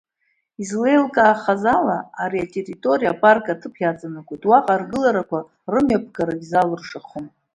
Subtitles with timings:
[0.61, 5.39] Излеилкаахаз ала, ари атерриториа апарк аҭыԥ иаҵанакуеит, уаҟа аргыларақәа
[5.71, 7.25] рымҩаԥгарагьы залыршахом.